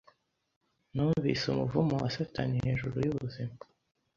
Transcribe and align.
Numvise 0.93 1.43
umuvumo 1.49 1.93
wa 2.01 2.09
satani 2.15 2.55
hejuru 2.65 2.95
yubuzima 3.05 3.55